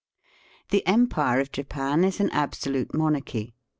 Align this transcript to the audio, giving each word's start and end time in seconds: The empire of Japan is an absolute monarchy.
The 0.69 0.83
empire 0.87 1.39
of 1.39 1.51
Japan 1.51 2.03
is 2.03 2.19
an 2.19 2.31
absolute 2.31 2.91
monarchy. 2.91 3.53